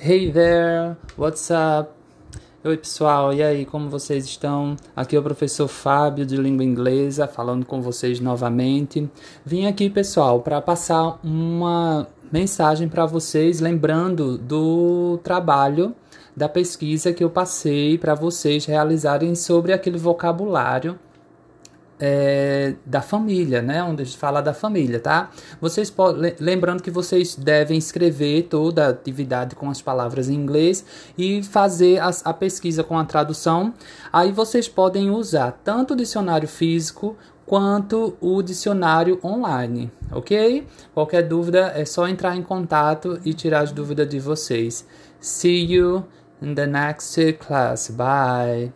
[0.00, 1.90] Hey there, what's up?
[2.62, 4.76] Oi pessoal, e aí, como vocês estão?
[4.94, 9.10] Aqui é o professor Fábio de língua inglesa falando com vocês novamente.
[9.44, 15.92] Vim aqui, pessoal, para passar uma mensagem para vocês, lembrando do trabalho
[16.36, 20.96] da pesquisa que eu passei para vocês realizarem sobre aquele vocabulário
[22.00, 23.82] é, da família, né?
[23.82, 25.30] Onde a gente fala da família, tá?
[25.60, 30.84] Vocês podem, lembrando que vocês devem escrever toda a atividade com as palavras em inglês
[31.16, 33.74] e fazer a, a pesquisa com a tradução.
[34.12, 37.16] Aí vocês podem usar tanto o dicionário físico
[37.48, 40.66] quanto o dicionário online, ok?
[40.92, 44.86] Qualquer dúvida é só entrar em contato e tirar as dúvidas de vocês.
[45.18, 46.04] See you
[46.42, 47.90] in the next class.
[47.90, 48.72] Bye.